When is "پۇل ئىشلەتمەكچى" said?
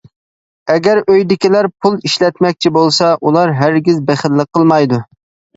1.85-2.71